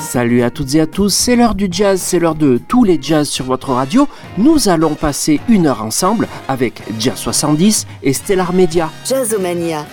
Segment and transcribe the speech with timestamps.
[0.00, 2.98] Salut à toutes et à tous, c'est l'heure du jazz, c'est l'heure de tous les
[3.02, 4.08] jazz sur votre radio.
[4.38, 8.90] Nous allons passer une heure ensemble avec Jazz 70 et Stellar Media.
[9.04, 9.84] Jazzomania.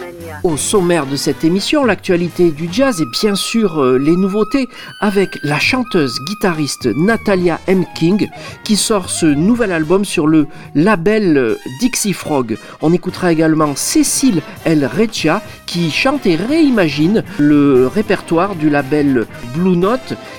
[0.43, 4.67] Au sommaire de cette émission, l'actualité du jazz et bien sûr euh, les nouveautés
[4.99, 7.85] avec la chanteuse guitariste Natalia M.
[7.95, 8.27] King
[8.63, 12.57] qui sort ce nouvel album sur le label euh, Dixie Frog.
[12.81, 19.77] On écoutera également Cécile El Reccia qui chante et réimagine le répertoire du label Blue
[19.77, 19.94] Note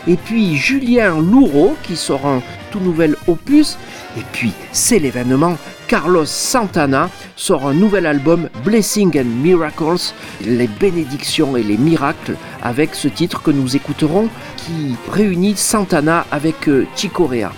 [0.07, 3.79] et puis Julien Louraud qui sort un tout nouvel opus
[4.17, 5.57] et puis c'est l'événement
[5.87, 10.13] Carlos Santana sort un nouvel album Blessing and Miracles,
[10.45, 16.69] les bénédictions et les miracles, avec ce titre que nous écouterons qui réunit Santana avec
[16.69, 17.53] euh, Chicorea.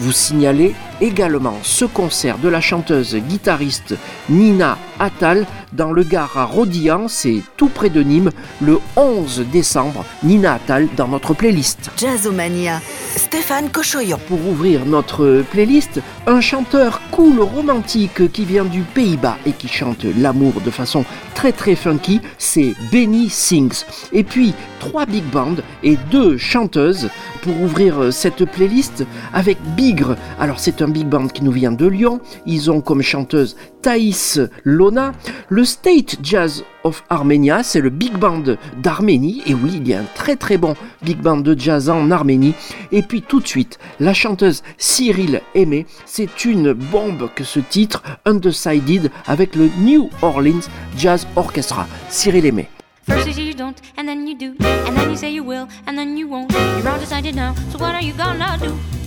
[0.00, 3.94] Vous signalez également ce concert de la chanteuse guitariste
[4.28, 10.04] Nina Attal dans le Gard à Rodillan, c'est tout près de Nîmes, le 11 décembre.
[10.22, 11.90] Nina Attal dans notre playlist.
[11.96, 12.80] Jazzomania.
[13.16, 14.18] Stéphane Cochoyan.
[14.28, 20.04] Pour ouvrir notre playlist, un chanteur cool romantique qui vient du Pays-Bas et qui chante
[20.04, 23.84] l'amour de façon très très funky, c'est Benny Sings.
[24.12, 27.10] Et puis trois big bands et deux chanteuses
[27.42, 30.16] pour ouvrir cette playlist avec Bigre.
[30.40, 32.20] Alors c'est un big band qui nous vient de Lyon.
[32.46, 35.12] Ils ont comme chanteuse Thaïs Lona.
[35.48, 38.42] Le State Jazz of Armenia, c'est le big band
[38.82, 39.42] d'Arménie.
[39.46, 42.54] Et oui, il y a un très très bon big band de jazz en Arménie.
[42.92, 45.86] Et puis tout de suite, la chanteuse Cyril Aimé.
[46.06, 51.86] C'est une bombe que ce titre, Undecided, avec le New Orleans Jazz Orchestra.
[52.08, 52.68] Cyril Aimé.
[53.08, 55.66] First you say you don't, and then you do, and then you say you will,
[55.86, 56.52] and then you won't.
[56.52, 58.97] You're all decided now, so what are you gonna do?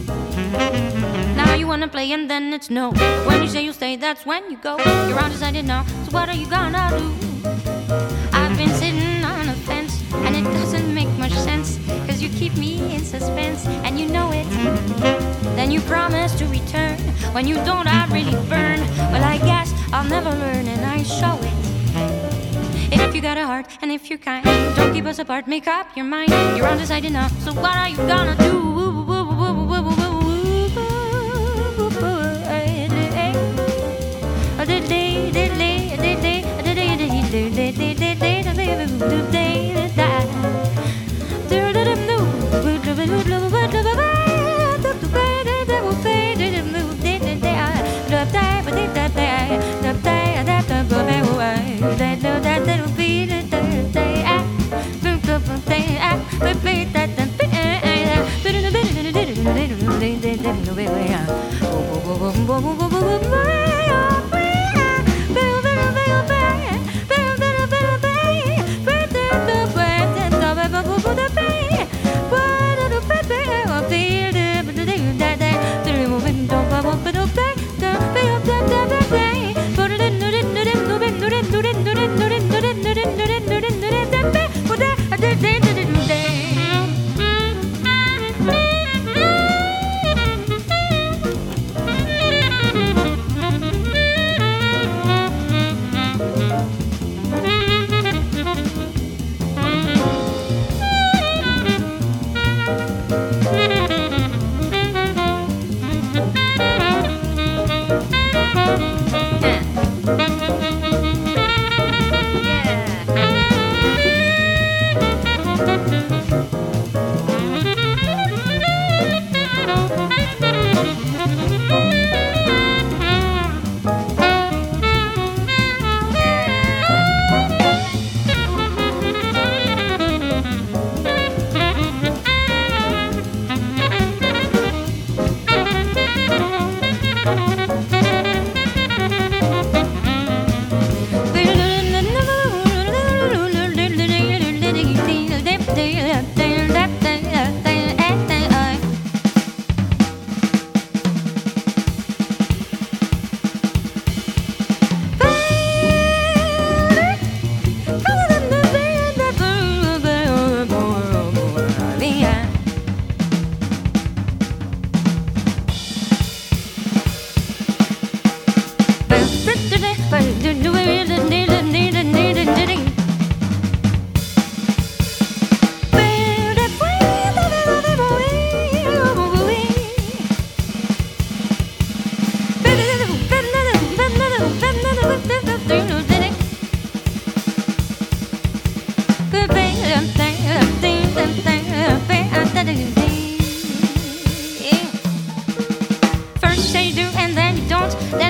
[0.52, 2.92] Now you wanna play, and then it's no.
[3.26, 4.78] When you say you stay, that's when you go.
[5.08, 7.08] You're all decided now, so what are you gonna do?
[8.34, 12.56] I've been sitting on a fence, and it doesn't make much sense, cause you keep
[12.58, 14.46] me in suspense, and you know it.
[15.56, 16.98] Then you promise to return,
[17.34, 18.80] when you don't, I really burn.
[19.12, 21.54] Well, I guess I'll never learn, and I show it.
[22.94, 24.46] If you got a heart and if you're kind,
[24.76, 26.32] don't keep us apart, make up your mind.
[26.58, 28.71] You're undecided now, so what are you gonna do?
[63.32, 63.61] Bye.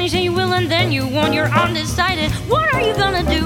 [0.02, 1.32] You say you will, and then you won't.
[1.32, 2.32] You're undecided.
[2.50, 3.46] What are you gonna do?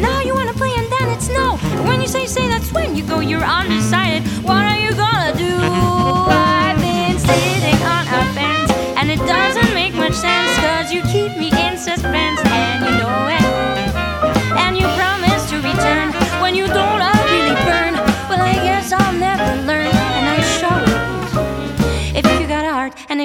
[0.00, 1.56] Now you wanna play and then it's no.
[1.88, 3.18] When you say say, that's when you go.
[3.18, 4.22] You're undecided.
[4.44, 5.56] What are you gonna do?
[5.58, 11.36] I've been sitting on a fence, and it doesn't make much sense, cause you keep
[11.36, 13.41] me in suspense, and you know it.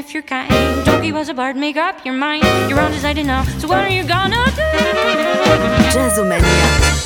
[0.07, 0.49] If you're kind,
[0.85, 2.45] don't a us apart, make up your mind.
[2.69, 4.61] You're undecided now, so what are you gonna do?
[5.91, 6.96] Jazzomania.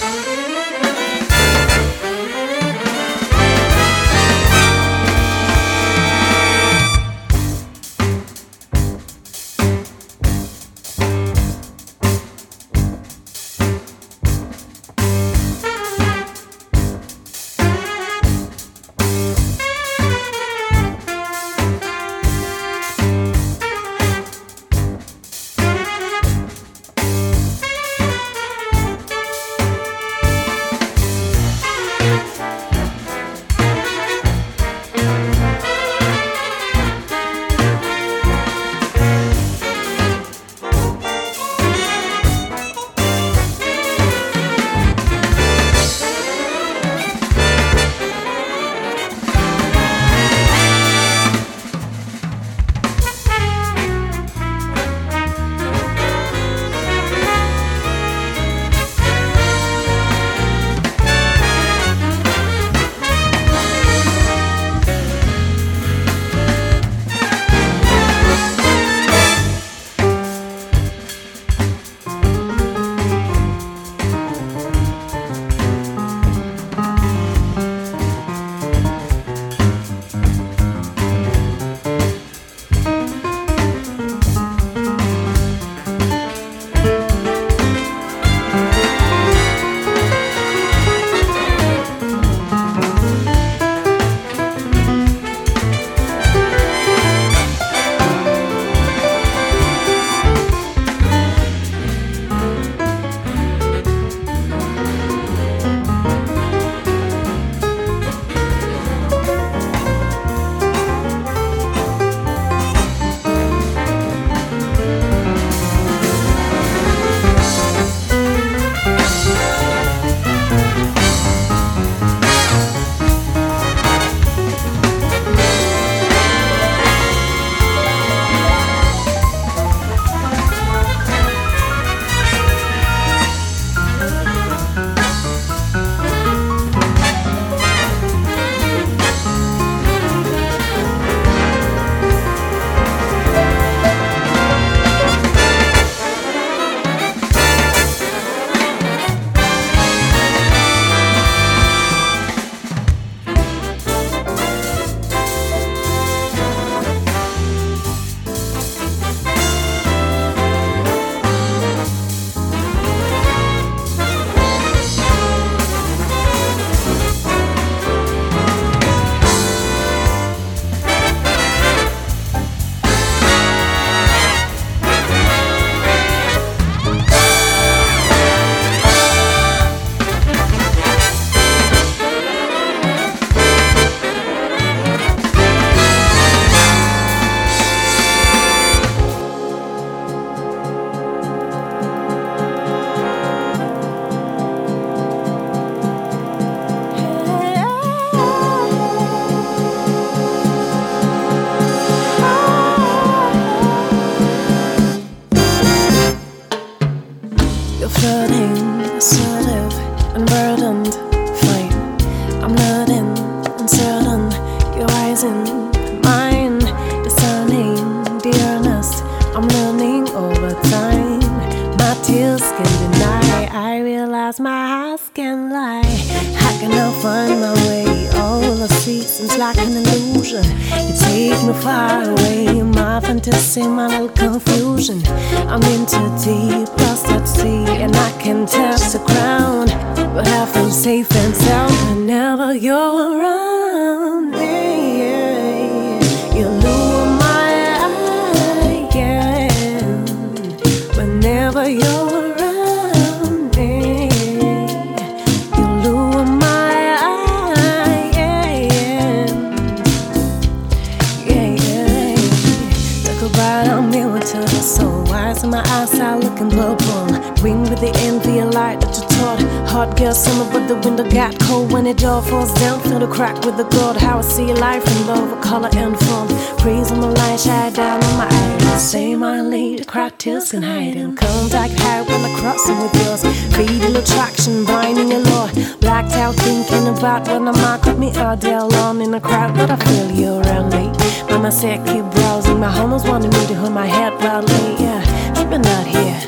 [287.02, 290.12] vibe when I'm out with me all day alone in the crowd, but I feel
[290.12, 290.86] you around me.
[291.32, 295.02] Mama said keep browsing, my homies wanted me to hold my head proudly, yeah,
[295.50, 296.22] but not here.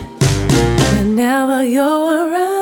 [0.98, 2.53] Whenever you're around.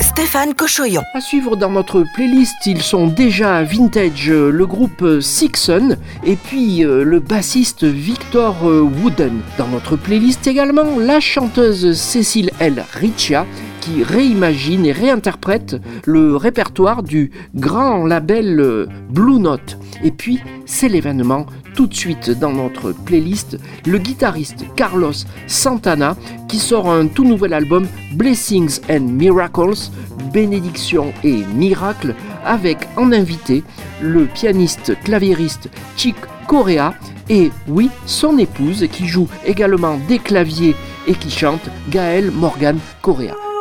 [0.00, 1.02] Stéphane Cochoyon.
[1.14, 6.36] À suivre dans notre playlist, ils sont déjà vintage, euh, le groupe euh, Sixon et
[6.36, 9.40] puis euh, le bassiste Victor Wooden.
[9.58, 12.84] Dans notre playlist également, la chanteuse Cécile L.
[12.92, 13.46] Richia
[13.82, 19.76] qui réimagine et réinterprète le répertoire du grand label euh, Blue Note.
[20.04, 25.12] Et puis, c'est l'événement tout de suite dans notre playlist, le guitariste Carlos
[25.48, 26.16] Santana
[26.48, 29.90] qui sort un tout nouvel album Blessings and Miracles,
[30.32, 33.64] bénédiction et miracles, avec en invité
[34.00, 36.94] le pianiste claviériste Chick Corea
[37.28, 40.76] et oui, son épouse qui joue également des claviers
[41.08, 43.51] et qui chante Gaël Morgan Corea.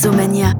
[0.00, 0.59] Jazzomania.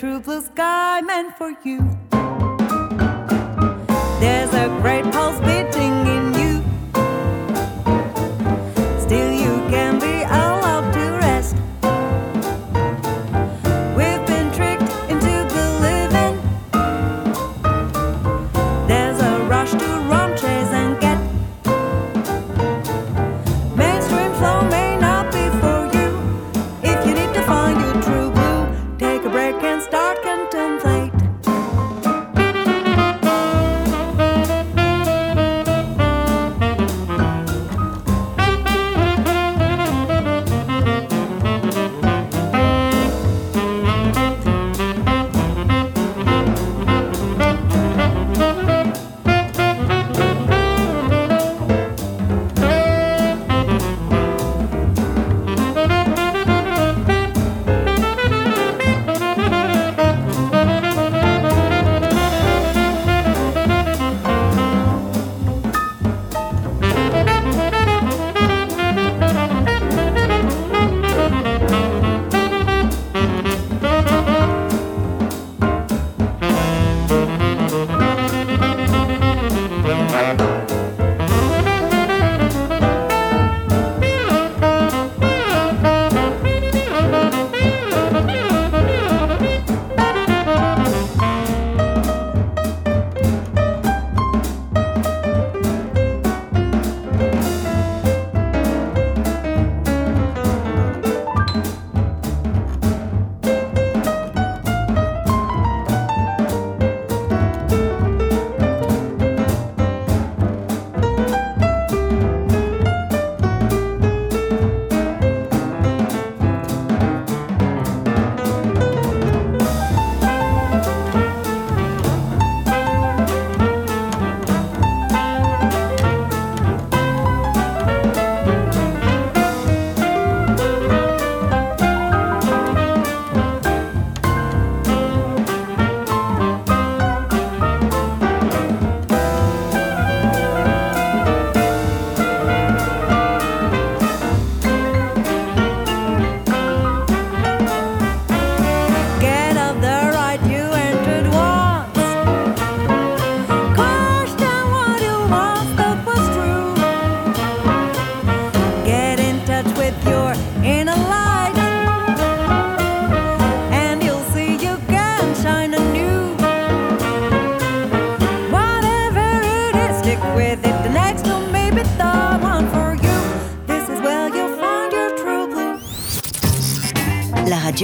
[0.00, 1.89] True blue sky meant for you.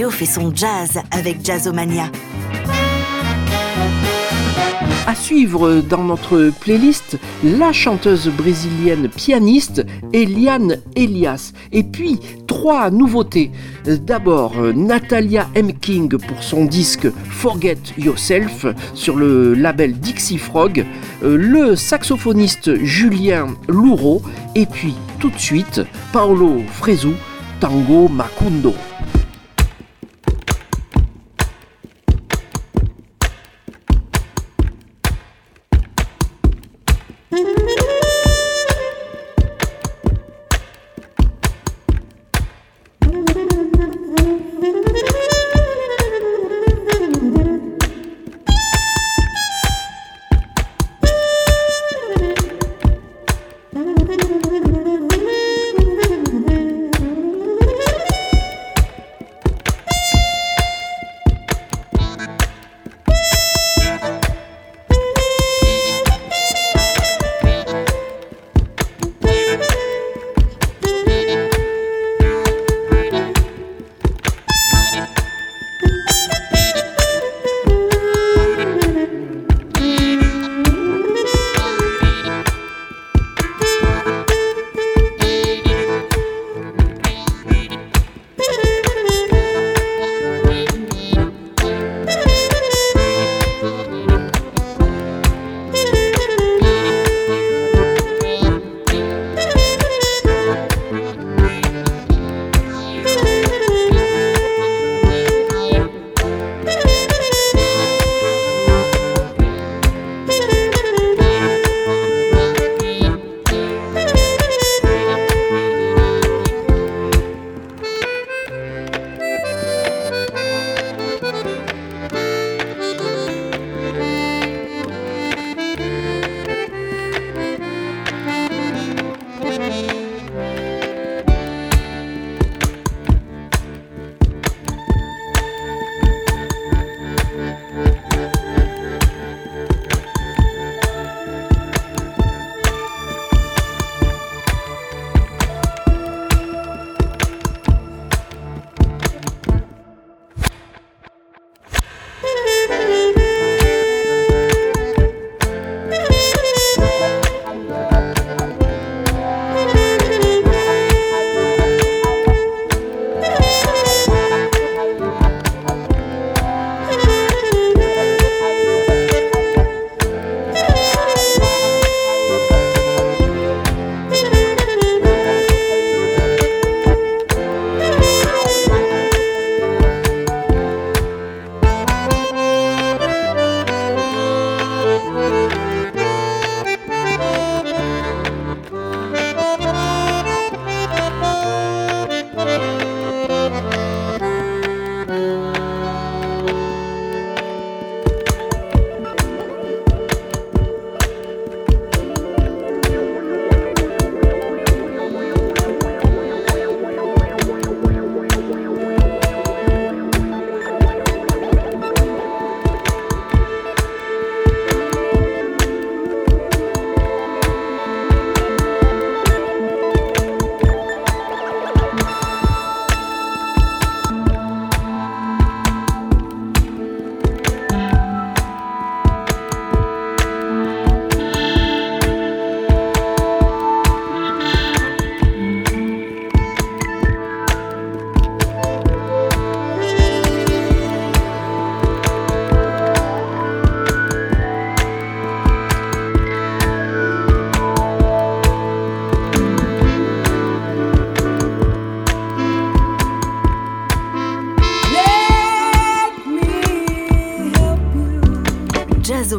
[0.09, 2.05] Fait son jazz avec Jazzomania.
[5.05, 11.51] À suivre dans notre playlist, la chanteuse brésilienne pianiste Eliane Elias.
[11.71, 13.51] Et puis, trois nouveautés.
[13.85, 15.73] D'abord, Natalia M.
[15.73, 20.85] King pour son disque Forget Yourself sur le label Dixie Frog.
[21.23, 24.21] Euh, Le saxophoniste Julien Louro.
[24.55, 27.13] Et puis, tout de suite, Paolo Fresu,
[27.59, 28.73] Tango Macundo.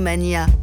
[0.09, 0.58] Jazzomania.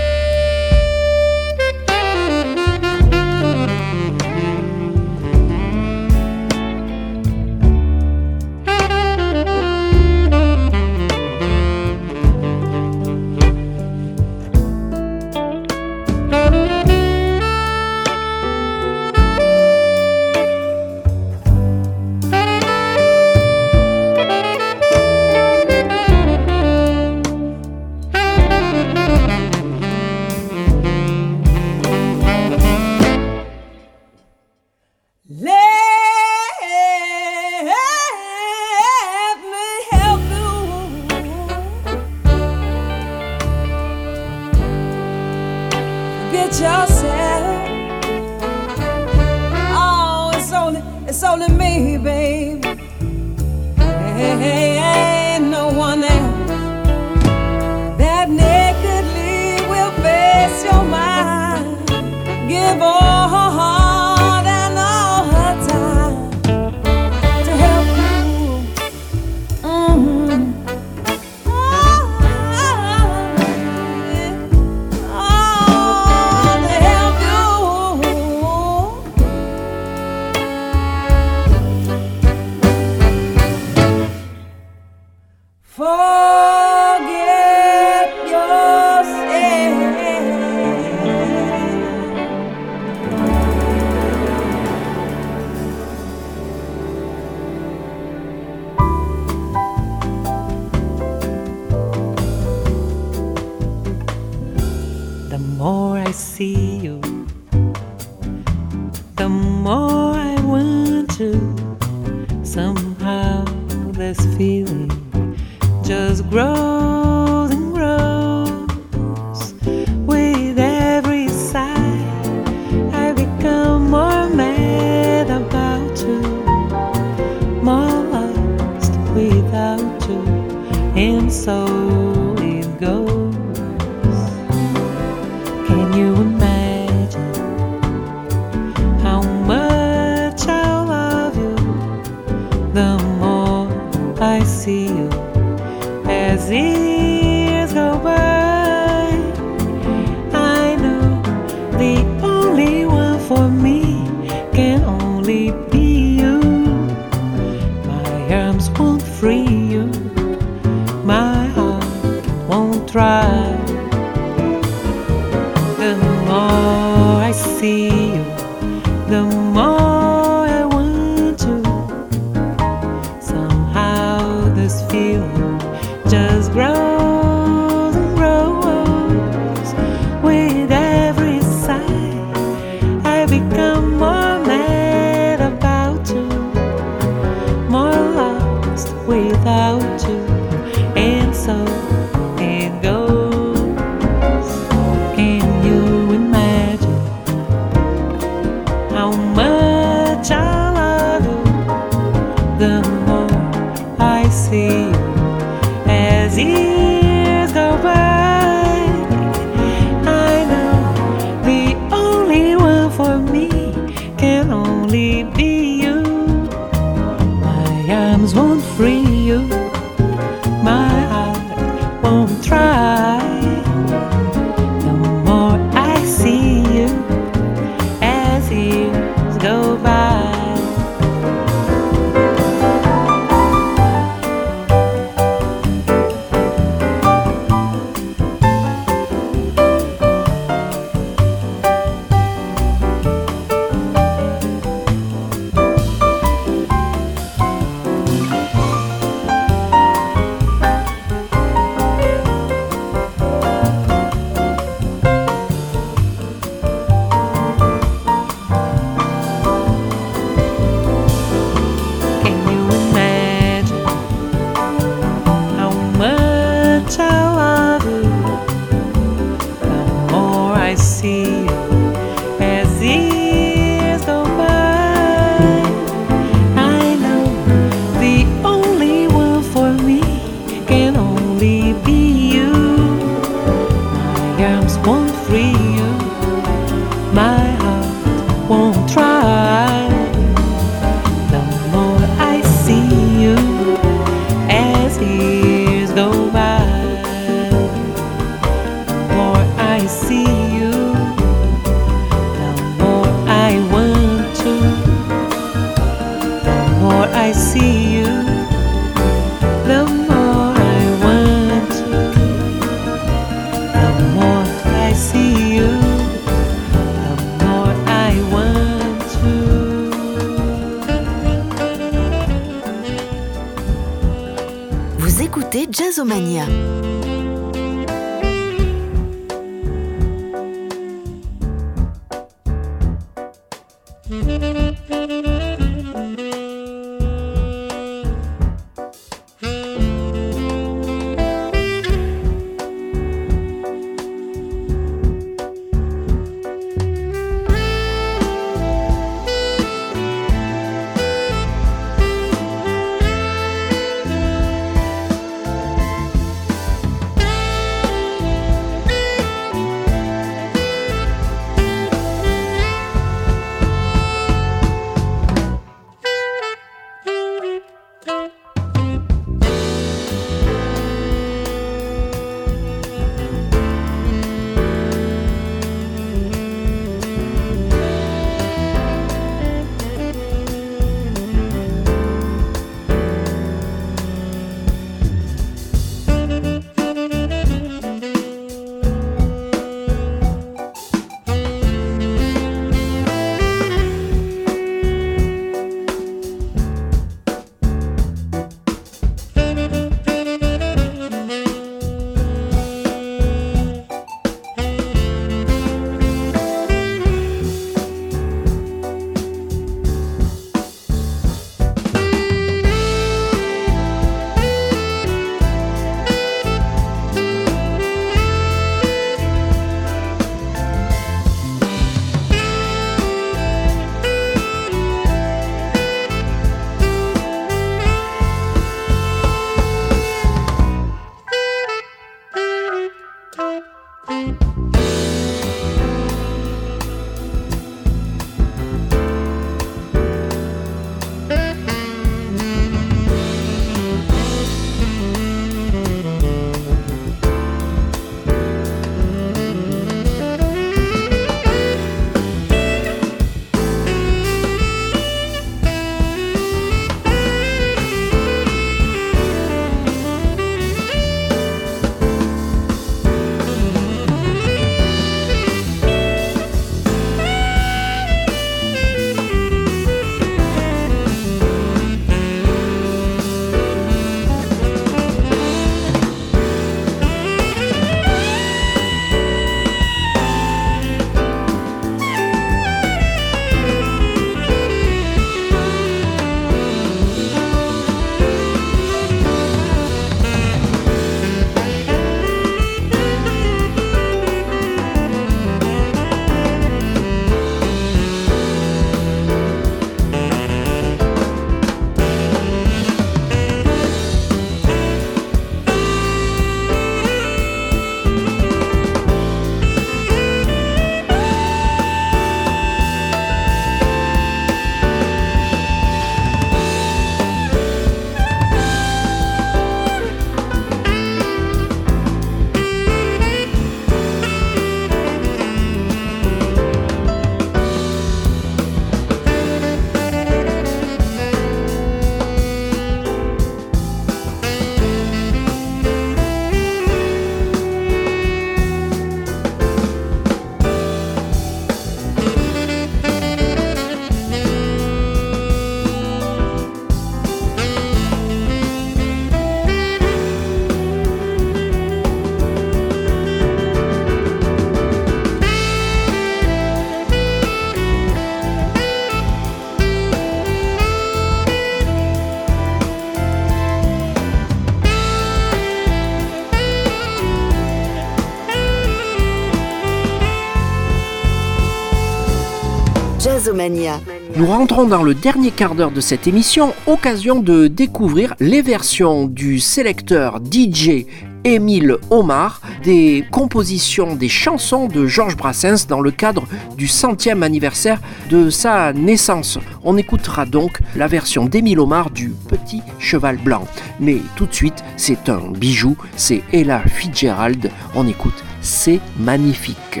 [573.44, 574.00] Jazzomania.
[574.36, 579.26] Nous rentrons dans le dernier quart d'heure de cette émission, occasion de découvrir les versions
[579.26, 581.04] du sélecteur DJ
[581.44, 586.46] Émile Omar des compositions des chansons de Georges Brassens dans le cadre
[586.78, 589.58] du centième anniversaire de sa naissance.
[589.82, 593.66] On écoutera donc la version d'Émile Omar du Petit Cheval Blanc.
[594.00, 597.70] Mais tout de suite, c'est un bijou, c'est Ella Fitzgerald.
[597.94, 600.00] On écoute c'est magnifique.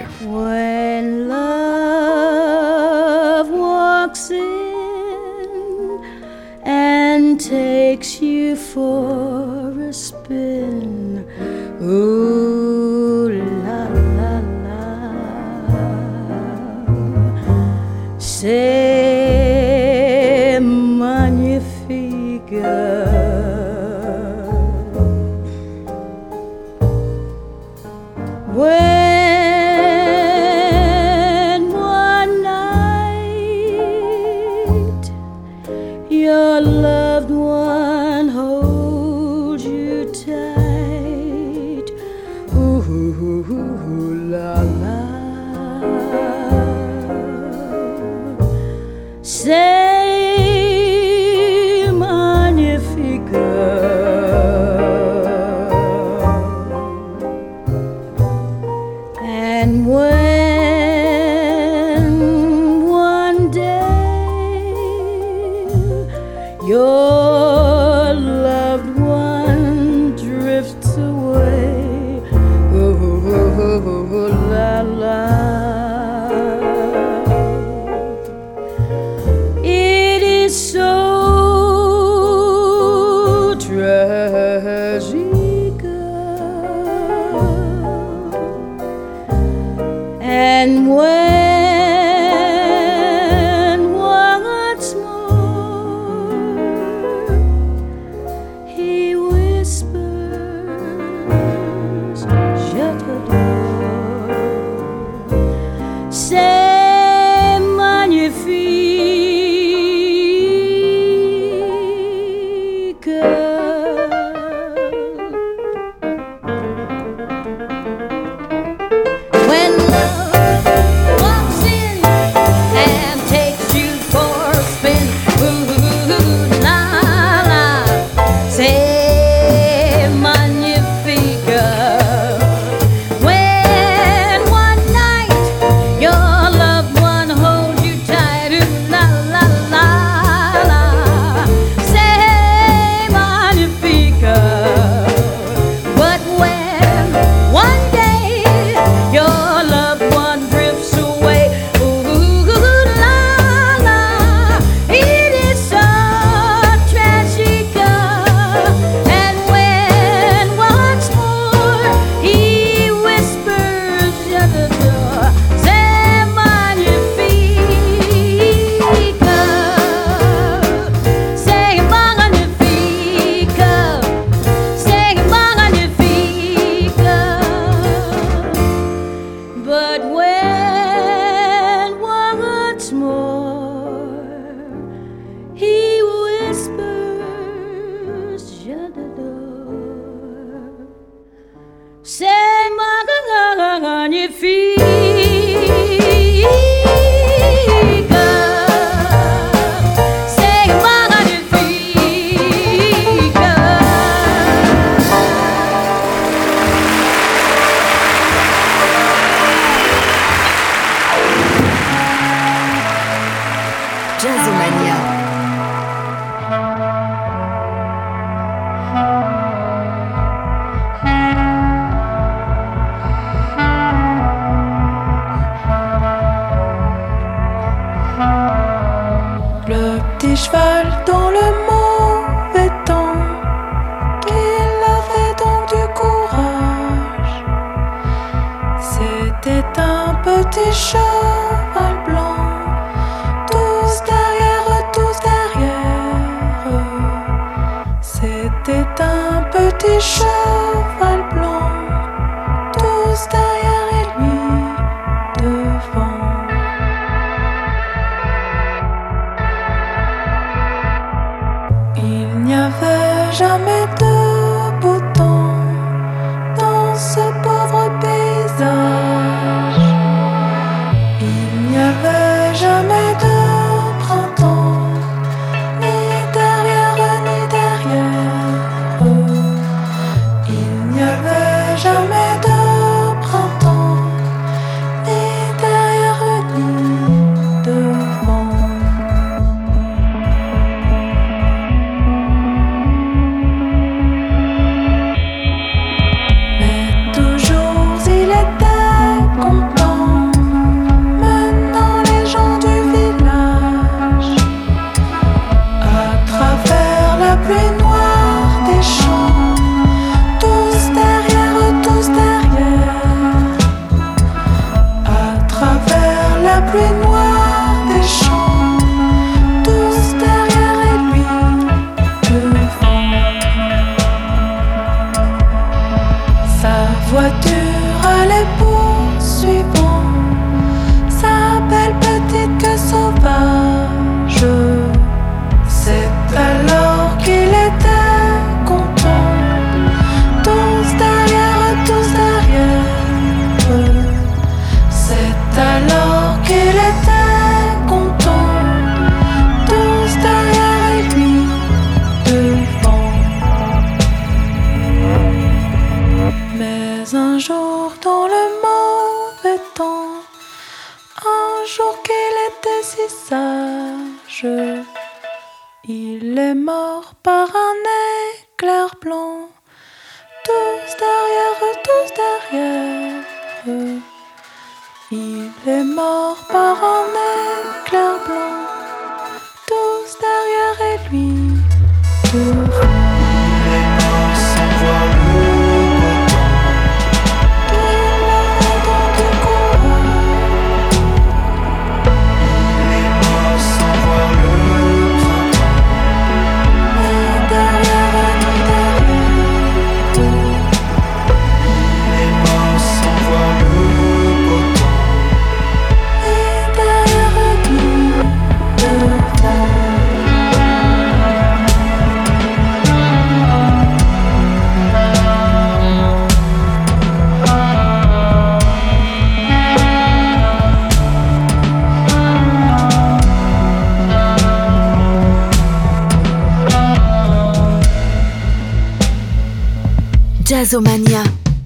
[7.94, 11.24] Takes you for a spin,
[11.80, 12.13] ooh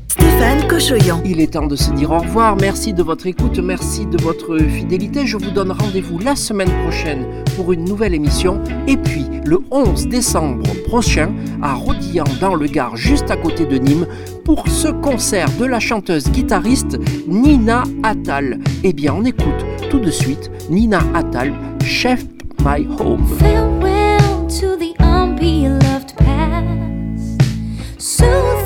[0.06, 1.22] Stéphane Cochoyan.
[1.24, 2.56] Il est temps de se dire au revoir.
[2.61, 5.26] Merci de votre écoute, merci de votre fidélité.
[5.26, 7.24] Je vous donne rendez-vous la semaine prochaine
[7.56, 8.62] pour une nouvelle émission.
[8.86, 11.32] Et puis, le 11 décembre prochain,
[11.62, 14.06] à Rodillan, dans le Gard, juste à côté de Nîmes,
[14.44, 18.59] pour ce concert de la chanteuse guitariste Nina Attal.
[18.84, 22.26] Eh bien, on écoute tout de suite Nina Attal, Chef
[22.62, 23.26] My Home.
[23.38, 28.57] Farewell to the unbeloved past.